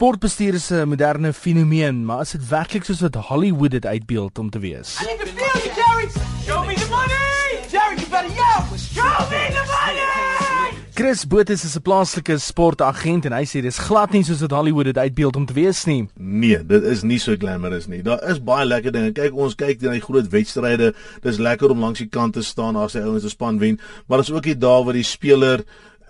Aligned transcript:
Sportbestuur 0.00 0.54
is 0.54 0.70
'n 0.70 0.88
moderne 0.88 1.32
fenomeen, 1.32 2.04
maar 2.04 2.20
is 2.20 2.30
dit 2.30 2.48
werklik 2.48 2.84
soos 2.84 3.00
wat 3.00 3.14
Hollywood 3.14 3.70
dit 3.70 3.86
uitbeeld 3.86 4.38
om 4.38 4.50
te 4.50 4.58
wees? 4.58 4.96
I 5.00 5.04
need 5.04 5.18
to 5.18 5.26
feel 5.26 5.62
you, 5.62 5.74
Jerry! 5.76 6.08
Show 6.46 6.66
me 6.66 6.74
the 6.74 6.88
money! 6.88 7.68
Jerry, 7.70 7.96
you 8.00 8.08
better 8.08 8.32
yell! 8.32 8.78
Show 8.78 9.30
me 9.30 9.48
the 9.52 9.64
money! 9.66 10.40
Chris 10.94 11.26
Botha 11.26 11.52
is 11.52 11.76
'n 11.76 11.82
plaaslike 11.82 12.38
sportagent 12.38 13.24
en 13.24 13.32
hy 13.32 13.44
sê 13.44 13.60
dis 13.60 13.78
glad 13.78 14.12
nie 14.12 14.22
soos 14.24 14.40
wat 14.40 14.50
Hollywood 14.50 14.84
dit 14.84 14.98
uitbeeld 14.98 15.36
om 15.36 15.46
te 15.46 15.52
wees 15.52 15.84
nie. 15.84 16.08
Nee, 16.16 16.66
dit 16.66 16.82
is 16.82 17.02
nie 17.02 17.18
so 17.18 17.36
glamorous 17.36 17.86
nie. 17.86 18.02
Daar 18.02 18.22
is 18.30 18.42
baie 18.42 18.66
lekker 18.66 18.92
dinge. 18.92 19.12
Kyk, 19.12 19.34
ons 19.34 19.54
kyk 19.54 19.80
na 19.80 19.90
die 19.90 20.00
groot 20.00 20.28
wedstryde. 20.28 20.94
Dis 21.22 21.38
lekker 21.38 21.70
om 21.70 21.80
langs 21.80 21.98
die 21.98 22.08
kant 22.08 22.32
te 22.34 22.42
staan 22.42 22.76
as 22.76 22.92
hy 22.92 23.00
ouens 23.00 23.24
'n 23.24 23.28
span 23.28 23.58
wen, 23.58 23.80
maar 24.06 24.18
daar's 24.18 24.32
ook 24.32 24.42
die 24.42 24.58
dae 24.58 24.84
waar 24.84 24.92
die 24.92 25.02
speler 25.02 25.64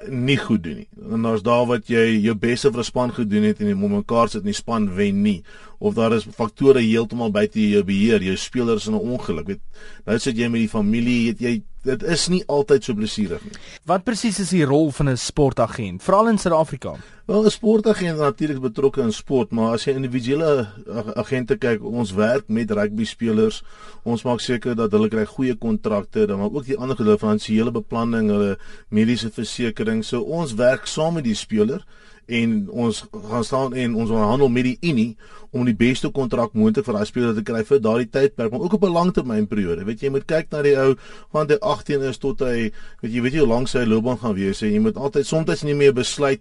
nie 0.08 0.36
goed 0.40 0.62
doen 0.64 0.76
nie. 0.80 0.88
En 1.12 1.22
daar's 1.22 1.42
daar 1.44 1.66
wat 1.68 1.88
jy 1.90 2.20
jou 2.24 2.34
beste 2.34 2.70
vir 2.70 2.80
'n 2.80 2.84
span 2.84 3.12
gedoen 3.12 3.42
het 3.42 3.60
en 3.60 3.66
jy 3.66 3.74
moet 3.74 3.90
mekaar 3.90 4.28
sit 4.28 4.40
in 4.40 4.52
die 4.52 4.54
span 4.54 4.94
wen 4.94 5.22
nie. 5.22 5.42
Of 5.78 5.94
daar 5.94 6.12
is 6.12 6.24
faktore 6.24 6.80
heeltemal 6.80 7.30
buite 7.30 7.68
jou 7.68 7.82
beheer. 7.84 8.22
Jou 8.22 8.36
spelers 8.36 8.86
in 8.86 8.94
'n 8.94 8.98
ongeluk, 8.98 9.46
weet. 9.46 9.60
Nou 10.06 10.18
sit 10.18 10.36
jy 10.36 10.48
met 10.48 10.60
die 10.60 10.68
familie, 10.68 11.24
weet 11.26 11.40
jy, 11.40 11.62
dit 11.82 12.02
is 12.02 12.28
nie 12.28 12.42
altyd 12.46 12.84
so 12.84 12.94
plesierig 12.94 13.42
nie. 13.44 13.56
Wat 13.88 14.04
presies 14.04 14.38
is 14.38 14.52
die 14.54 14.64
rol 14.64 14.90
van 14.90 15.08
'n 15.08 15.16
sportagent, 15.16 16.02
veral 16.02 16.28
in 16.28 16.38
Suid-Afrika? 16.38 16.96
Wel, 17.26 17.44
'n 17.44 17.50
sportagent 17.50 18.14
is 18.14 18.20
natuurlik 18.20 18.60
betrokke 18.60 19.00
in 19.00 19.12
sport, 19.12 19.50
maar 19.50 19.72
as 19.74 19.84
jy 19.84 19.94
individuele 19.94 20.68
agente 21.14 21.56
kyk, 21.56 21.82
ons 21.82 22.12
werk 22.12 22.48
met 22.48 22.70
rugby 22.70 23.04
spelers. 23.04 23.62
Ons 24.04 24.22
maak 24.22 24.40
seker 24.40 24.74
dat 24.74 24.90
hulle 24.92 25.08
kry 25.08 25.24
goeie 25.24 25.54
kontrakte, 25.54 26.26
dan 26.26 26.38
maar 26.38 26.52
ook 26.52 26.66
die 26.66 26.76
ander 26.76 26.96
gedeelte 26.96 27.18
van 27.18 27.38
finansiële 27.40 27.70
beplanning, 27.70 28.28
hulle 28.30 28.58
mediese 28.90 29.30
versekerings. 29.30 30.08
So 30.08 30.20
ons 30.20 30.54
werk 30.54 30.86
saam 30.86 31.14
met 31.14 31.24
die 31.24 31.34
speler 31.34 31.84
en 32.30 32.56
ons 32.70 33.04
gaan 33.30 33.44
staan 33.44 33.74
en 33.74 33.94
ons 33.94 34.10
onderhandel 34.10 34.48
met 34.48 34.64
die 34.64 34.78
Unie 34.80 35.16
om 35.50 35.66
die 35.66 35.74
beste 35.74 36.10
kontrak 36.14 36.54
moontlik 36.54 36.86
vir 36.86 36.98
daai 36.98 37.08
speler 37.08 37.34
te 37.34 37.42
kry 37.46 37.62
vir 37.66 37.82
daardie 37.82 38.08
tydperk, 38.08 38.52
maar 38.52 38.66
ook 38.66 38.76
op 38.78 38.84
'n 38.84 38.94
langtermynperiode. 38.94 39.84
Weet 39.84 40.00
jy, 40.00 40.06
jy 40.06 40.12
moet 40.12 40.26
kyk 40.26 40.50
na 40.50 40.62
die 40.62 40.76
ou 40.78 40.94
van 41.32 41.46
hy 41.46 41.58
18 41.60 42.02
is 42.02 42.18
tot 42.18 42.40
hy 42.40 42.70
weet 43.02 43.12
jy 43.12 43.22
weet 43.22 43.32
jy 43.32 43.40
hoe 43.40 43.48
lank 43.48 43.68
sy 43.68 43.84
loopbaan 43.84 44.18
gaan 44.18 44.34
wees. 44.34 44.60
Jy 44.60 44.78
moet 44.78 44.96
altyd 44.96 45.26
soms 45.26 45.62
nie 45.62 45.74
meer 45.74 45.92
besluit 45.92 46.40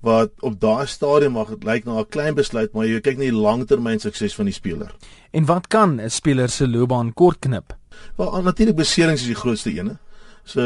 wat 0.00 0.30
op 0.40 0.60
daai 0.60 0.86
stadium 0.86 1.32
mag 1.32 1.48
dit 1.48 1.64
lyk 1.64 1.84
na 1.84 2.00
'n 2.00 2.08
klein 2.08 2.34
besluit, 2.34 2.72
maar 2.72 2.86
jy 2.86 3.00
kyk 3.00 3.18
na 3.18 3.24
die 3.24 3.32
langtermyn 3.32 3.98
sukses 4.00 4.34
van 4.34 4.44
die 4.44 4.54
speler. 4.54 4.94
En 5.32 5.44
wat 5.44 5.68
kan 5.68 6.00
'n 6.00 6.10
speler 6.10 6.48
se 6.48 6.68
loopbaan 6.68 7.14
kort 7.14 7.38
knip? 7.40 7.76
Wel, 8.16 8.42
natuurlik 8.42 8.76
beserings 8.76 9.20
is 9.20 9.26
die 9.26 9.34
grootste 9.34 9.70
ene. 9.70 9.98
So 10.48 10.64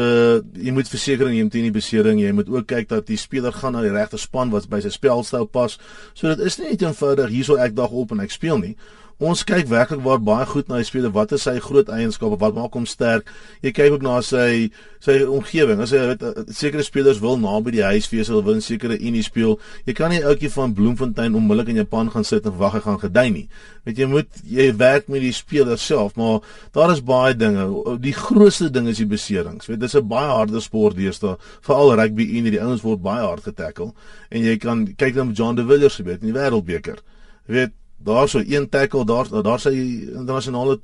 jy 0.55 0.71
moet 0.71 0.87
verseker 0.87 1.27
jy 1.27 1.43
moet 1.43 1.59
nie 1.59 1.73
besering, 1.75 2.21
jy 2.21 2.31
moet 2.35 2.49
ook 2.51 2.69
kyk 2.71 2.87
dat 2.91 3.07
die 3.09 3.19
speler 3.19 3.51
gaan 3.51 3.75
na 3.75 3.81
die 3.83 3.91
regte 3.91 4.19
span 4.21 4.53
wat 4.53 4.69
by 4.71 4.79
sy 4.83 4.93
spelstyl 4.93 5.49
pas. 5.51 5.75
So 6.15 6.31
dit 6.31 6.45
is 6.47 6.59
nie 6.59 6.71
net 6.71 6.85
eenvoudig 6.85 7.33
hierso 7.33 7.59
ek 7.59 7.75
dag 7.75 7.91
op 7.91 8.13
en 8.15 8.23
ek 8.23 8.31
speel 8.31 8.61
nie. 8.61 8.75
Ons 9.23 9.45
kyk 9.47 9.69
werklik 9.71 10.01
waar 10.03 10.19
baie 10.19 10.43
goed 10.49 10.67
na 10.67 10.81
die 10.81 10.87
speler. 10.87 11.11
Wat 11.15 11.31
is 11.31 11.45
sy 11.47 11.53
groot 11.63 11.87
eienskappe? 11.87 12.35
Wat 12.41 12.55
maak 12.57 12.73
hom 12.75 12.83
sterk? 12.89 13.29
Jy 13.63 13.71
kyk 13.71 13.93
ook 13.95 14.01
na 14.03 14.17
sy 14.25 14.67
sy 15.03 15.15
omgewing. 15.23 15.79
As 15.83 15.93
jy 15.95 16.01
weet 16.09 16.25
eh, 16.27 16.41
sekere 16.51 16.83
spelers 16.83 17.21
wil 17.23 17.37
naby 17.39 17.71
die 17.77 17.85
huis 17.85 18.09
wees, 18.11 18.27
hulle 18.31 18.43
wil 18.43 18.57
'n 18.59 18.65
sekere 18.65 18.97
unie 18.99 19.23
speel. 19.23 19.55
Jy 19.87 19.93
kan 19.95 20.11
nie 20.11 20.19
ouetjie 20.27 20.51
van 20.51 20.73
Bloemfontein 20.75 21.35
onmiddellik 21.39 21.71
in 21.71 21.79
Japan 21.79 22.11
gaan 22.11 22.27
sit 22.27 22.45
en 22.45 22.57
wag 22.59 22.75
hy 22.75 22.81
gaan 22.83 22.99
gedei 22.99 23.29
nie. 23.31 23.47
Weet 23.85 23.97
jy 23.97 24.07
moet 24.11 24.41
jy 24.43 24.65
werk 24.75 25.07
met 25.07 25.21
die 25.21 25.31
speler 25.31 25.77
self, 25.77 26.15
maar 26.15 26.41
daar 26.73 26.91
is 26.91 26.99
baie 26.99 27.33
dinge. 27.33 27.63
Die 27.99 28.13
grootste 28.13 28.69
ding 28.69 28.87
is 28.87 28.97
die 28.97 29.07
beserings. 29.07 29.67
Weet 29.67 29.79
dis 29.79 29.95
'n 29.95 30.07
baie 30.07 30.27
harde 30.27 30.59
sport 30.59 30.97
deesdae, 30.97 31.37
veral 31.61 31.95
rugby 31.95 32.27
unie. 32.27 32.51
Die 32.51 32.61
ouens 32.61 32.83
word 32.83 33.01
baie 33.01 33.23
hard 33.23 33.43
getackle 33.43 33.93
en 34.31 34.41
jy 34.41 34.57
kan 34.57 34.85
kyk 34.97 35.15
na 35.15 35.31
John 35.31 35.55
de 35.55 35.63
Villiers 35.63 35.95
gebeur 35.95 36.19
in 36.19 36.33
die 36.33 36.39
wêreldbeker. 36.39 36.99
Weet 37.47 37.71
daar 38.03 38.29
so 38.29 38.41
een 38.45 38.69
tackle 38.69 39.05
daar 39.05 39.43
daar 39.43 39.59
sy 39.59 39.73
internasionale 40.13 40.79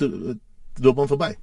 loopbaan 0.82 1.08
verby. 1.08 1.36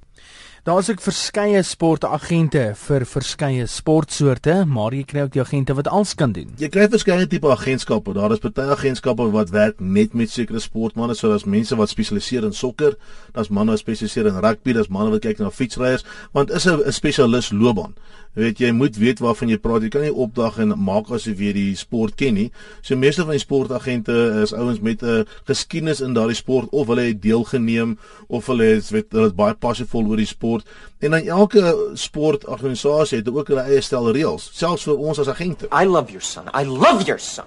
Daar 0.63 0.79
is 0.79 0.89
ook 0.89 1.01
verskeie 1.01 1.61
sportagente 1.63 2.71
vir 2.75 3.05
verskeie 3.05 3.65
sportsoorte, 3.69 4.55
maar 4.65 4.95
jy 4.95 5.03
kry 5.07 5.21
ook 5.27 5.35
die 5.35 5.41
agente 5.43 5.75
wat 5.77 5.87
alles 5.87 6.15
kan 6.17 6.33
doen. 6.33 6.49
Jy 6.57 6.69
kry 6.73 6.87
verskeie 6.91 7.27
tipe 7.29 7.51
agentskappe. 7.53 8.15
Daar 8.17 8.33
is 8.33 8.41
party 8.43 8.65
agentskappe 8.73 9.29
wat 9.35 9.53
werk 9.53 9.79
net 9.79 10.15
met 10.17 10.33
sekere 10.33 10.59
sportmense, 10.59 11.19
soos 11.21 11.45
mense 11.45 11.77
wat 11.77 11.93
spesialiseer 11.93 12.47
in 12.49 12.57
sokker, 12.57 12.97
daar's 13.37 13.53
manne 13.53 13.75
wat 13.75 13.83
spesialiseer 13.85 14.31
in 14.31 14.41
rugby, 14.43 14.73
daar's 14.73 14.89
manne 14.89 15.13
wat 15.13 15.23
kyk 15.27 15.39
na 15.39 15.53
fietsryers, 15.53 16.05
want 16.33 16.51
is 16.51 16.65
'n 16.67 16.91
spesialis 16.91 17.51
loopbaan. 17.51 17.93
Jy 18.37 18.43
weet 18.43 18.59
jy 18.61 18.69
moet 18.71 18.97
weet 19.01 19.17
waarvan 19.19 19.49
jy 19.49 19.57
praat. 19.57 19.81
Jy 19.81 19.89
kan 19.89 20.03
nie 20.05 20.13
opdag 20.13 20.59
en 20.61 20.75
maak 20.77 21.07
asof 21.09 21.39
jy 21.41 21.53
die 21.55 21.71
sport 21.75 22.13
ken 22.19 22.35
nie. 22.37 22.51
So 22.85 22.95
meeste 22.95 23.23
van 23.25 23.33
die 23.33 23.41
sportagente 23.41 24.13
is 24.43 24.53
ouens 24.53 24.79
met 24.79 25.01
'n 25.01 25.25
geskiedenis 25.47 26.01
in 26.01 26.13
daardie 26.13 26.37
sport 26.37 26.69
of 26.69 26.87
hulle 26.87 27.01
het 27.01 27.21
deelgeneem 27.21 27.97
of 28.27 28.45
hulle 28.45 28.75
is 28.77 28.91
weet 28.91 29.11
hulle 29.11 29.27
is 29.27 29.33
baie 29.33 29.55
passievol 29.55 30.05
oor 30.05 30.17
die 30.17 30.25
sport. 30.25 30.56
En 30.99 31.11
dan 31.11 31.21
elke 31.21 31.91
sportorganisasie 31.93 33.17
het 33.17 33.29
ook 33.29 33.47
hulle 33.47 33.61
eie 33.61 33.81
stel 33.81 34.11
reëls, 34.11 34.49
selfs 34.53 34.83
vir 34.83 34.97
ons 34.97 35.19
as 35.19 35.27
agente. 35.27 35.67
I 35.71 35.85
love 35.85 36.11
your 36.11 36.23
son. 36.23 36.49
I 36.53 36.65
love 36.65 37.05
your 37.05 37.19
son. 37.19 37.45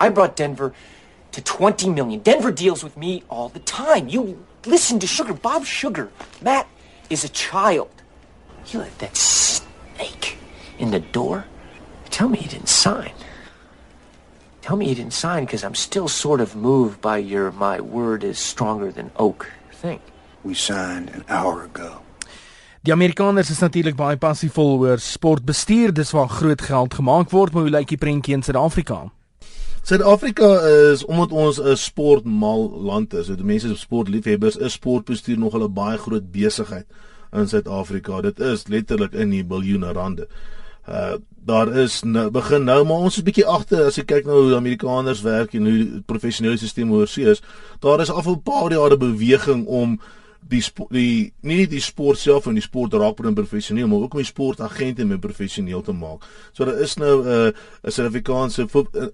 I 0.00 0.10
brought 0.10 0.36
Denver 0.36 0.72
to 1.32 1.42
20 1.42 1.90
million. 1.90 2.20
Denver 2.20 2.52
deals 2.52 2.82
with 2.82 2.96
me 2.96 3.22
all 3.28 3.48
the 3.48 3.60
time. 3.60 4.08
You 4.08 4.44
listen 4.66 4.98
to 5.00 5.06
Sugar, 5.06 5.34
Bob 5.34 5.64
Sugar. 5.64 6.10
Matt 6.40 6.66
is 7.10 7.24
a 7.24 7.28
child. 7.28 7.90
You 8.66 8.80
let 8.80 8.98
that 8.98 9.16
snake 9.16 10.38
in 10.78 10.90
the 10.90 11.00
door. 11.00 11.44
Tell 12.10 12.28
me 12.28 12.38
you 12.38 12.48
didn't 12.48 12.68
sign. 12.68 13.12
Tell 14.62 14.76
me 14.76 14.88
you 14.88 14.94
didn't 14.94 15.12
sign 15.12 15.44
because 15.44 15.64
I'm 15.64 15.74
still 15.74 16.08
sort 16.08 16.40
of 16.40 16.56
moved 16.56 17.00
by 17.00 17.18
your 17.18 17.52
my 17.52 17.80
word 17.80 18.24
is 18.24 18.38
stronger 18.38 18.90
than 18.90 19.10
oak 19.16 19.50
thing. 19.72 20.00
We 20.42 20.54
signed 20.54 21.10
an 21.10 21.24
hour 21.28 21.64
ago. 21.64 22.03
Die 22.84 22.92
Amerikaners 22.92 23.48
is 23.48 23.62
natuurlik 23.64 23.94
baie 23.96 24.18
passievol 24.20 24.74
oor 24.82 25.00
sportbestuur, 25.00 25.94
dis 25.96 26.10
waar 26.12 26.28
groot 26.28 26.60
geld 26.60 26.94
gemaak 26.98 27.30
word, 27.32 27.54
maar 27.54 27.64
hoe 27.64 27.72
lyk 27.72 27.88
die 27.94 27.96
prentjie 27.96 28.34
in 28.36 28.42
Suid-Afrika? 28.44 28.98
Suid-Afrika 29.88 30.50
is 30.90 31.04
omdat 31.08 31.32
ons 31.32 31.60
'n 31.62 31.78
sportmal 31.80 32.68
land 32.84 33.14
is, 33.14 33.26
die 33.32 33.44
mense 33.44 33.72
is 33.72 33.80
sportliefhebbers, 33.80 34.58
is 34.60 34.76
sportbestuur 34.76 35.38
nog 35.38 35.56
'n 35.56 35.72
baie 35.72 35.96
groot 35.98 36.30
besigheid 36.30 36.84
in 37.32 37.48
Suid-Afrika. 37.48 38.20
Dit 38.20 38.40
is 38.40 38.66
letterlik 38.68 39.12
in 39.12 39.30
die 39.30 39.44
biljoene 39.44 39.92
rande. 39.92 40.28
Uh 40.88 41.16
daar 41.46 41.72
is 41.76 42.02
nou 42.02 42.30
begin 42.30 42.64
nou 42.64 42.84
maar 42.84 42.96
ons 42.96 43.16
is 43.16 43.22
bietjie 43.22 43.46
agter 43.46 43.84
as 43.84 43.96
jy 43.96 44.04
kyk 44.04 44.24
na 44.26 44.32
hoe 44.32 44.56
Amerikaners 44.56 45.20
werk 45.20 45.54
en 45.54 45.64
hoe 45.66 46.02
professionele 46.06 46.56
stelsel 46.56 46.92
oorsee 46.92 47.30
is. 47.30 47.42
Daar 47.80 48.00
is 48.00 48.10
af 48.10 48.26
'n 48.26 48.42
paar 48.42 48.72
jare 48.72 48.96
beweging 48.96 49.66
om 49.66 50.00
die 50.48 50.62
die 50.92 51.32
nie 51.42 51.56
net 51.62 51.70
die 51.72 51.82
sport 51.82 52.18
self 52.20 52.46
en 52.50 52.58
die 52.58 52.64
sport 52.64 52.94
raak 52.98 53.16
binne 53.18 53.32
professioneel 53.36 53.88
maar 53.88 54.04
ook 54.04 54.16
om 54.16 54.20
die 54.22 54.28
sportagente 54.28 55.06
meer 55.08 55.20
professioneel 55.22 55.82
te 55.82 55.94
maak. 55.96 56.24
So 56.52 56.64
daar 56.68 56.80
is 56.84 56.96
nou 56.96 57.22
'n 57.22 57.28
uh, 57.28 57.52
'n 57.84 57.90
Suid-Afrikaanse 57.90 58.62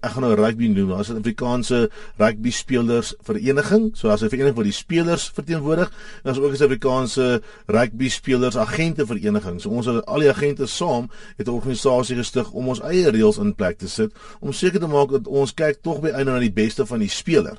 ek 0.01 0.11
gaan 0.11 0.23
nou 0.23 0.35
rugby 0.35 0.67
noem, 0.67 0.89
daar 0.89 0.99
is 0.99 1.09
'n 1.09 1.17
Afrikaanse 1.17 1.89
rugby 2.17 2.51
spelers 2.51 3.13
vereniging, 3.21 3.91
so 3.93 4.07
daar's 4.07 4.23
'n 4.23 4.29
vereniging 4.29 4.55
vir 4.55 4.63
die 4.63 4.71
spelers 4.71 5.31
verteenwoordig 5.33 5.87
en 5.89 6.23
daar's 6.23 6.37
ook 6.37 6.51
'n 6.51 6.57
Suid-Afrikaanse 6.57 7.41
rugby 7.67 8.09
spelers 8.09 8.57
agente 8.57 9.05
vereniging. 9.05 9.61
So 9.61 9.69
ons 9.69 9.87
al 9.87 10.19
die 10.19 10.29
agente 10.29 10.65
saam 10.65 11.09
het 11.37 11.47
'n 11.47 11.51
organisasie 11.51 12.15
gestig 12.15 12.51
om 12.51 12.67
ons 12.67 12.81
eie 12.81 13.09
reëls 13.09 13.37
in 13.37 13.55
plek 13.55 13.77
te 13.77 13.87
sit 13.87 14.11
om 14.39 14.51
seker 14.51 14.79
te 14.79 14.87
maak 14.87 15.11
dat 15.11 15.27
ons 15.27 15.53
kyk 15.53 15.81
tog 15.81 16.01
by 16.01 16.09
einde 16.09 16.31
na 16.31 16.39
die 16.39 16.51
beste 16.51 16.85
van 16.85 16.99
die 16.99 17.09
speler 17.09 17.57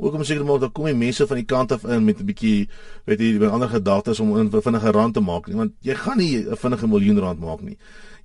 ook 0.00 0.14
om 0.14 0.24
seker 0.24 0.42
te 0.42 0.48
maak 0.48 0.60
dat 0.60 0.72
kom 0.72 0.84
die 0.84 0.94
mense 0.94 1.26
van 1.26 1.36
die 1.36 1.46
kant 1.46 1.72
af 1.72 1.84
in 1.84 2.04
met 2.04 2.20
'n 2.20 2.26
bietjie 2.26 2.68
weet 3.06 3.20
jy 3.20 3.38
by 3.38 3.46
ander 3.46 3.68
gedagtes 3.68 4.20
om 4.20 4.36
'n 4.36 4.50
vinnige 4.50 4.90
rand 4.90 5.14
te 5.14 5.20
maak 5.20 5.46
nie 5.46 5.56
want 5.56 5.72
jy 5.80 5.94
gaan 5.94 6.18
nie 6.18 6.36
'n 6.36 6.56
vinnige 6.56 6.86
miljoen 6.86 7.18
rand 7.18 7.40
maak 7.40 7.60
nie. 7.60 7.76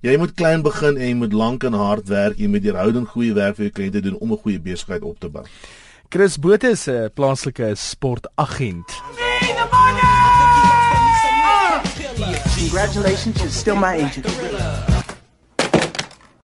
Jy 0.02 0.16
moet 0.18 0.34
klein 0.34 0.62
begin 0.62 0.96
en 0.96 1.08
jy 1.08 1.14
moet 1.14 1.32
lank 1.32 1.64
en 1.64 1.72
hard 1.72 2.08
werk, 2.08 2.38
jy 2.38 2.48
moet 2.48 2.62
deurhoudend 2.62 3.08
goeie 3.08 3.32
werk 3.32 3.56
vir 3.56 3.64
jou 3.64 3.72
kliënte 3.72 4.00
doen 4.00 4.18
om 4.18 4.32
'n 4.32 4.38
goeie 4.38 4.60
besigheid 4.60 5.02
op 5.02 5.18
te 5.18 5.28
bou. 5.28 5.44
Chris 6.08 6.38
Botha 6.38 6.68
is 6.68 6.86
'n 6.86 7.10
plaaslike 7.14 7.74
sportagent. 7.74 8.88
Congratulations, 12.58 13.36
you're 13.38 13.50
still 13.50 13.76
my 13.76 14.02
agent. 14.02 14.95